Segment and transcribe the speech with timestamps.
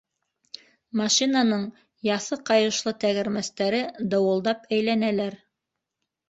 [1.01, 1.65] Машинаның
[2.07, 3.83] яҫы ҡайышлы тәгәрмәстәре
[4.15, 5.39] дыуылдап әйләнәләр.